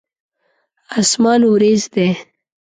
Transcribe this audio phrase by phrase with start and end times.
[1.01, 2.09] اسمان وريځ دی.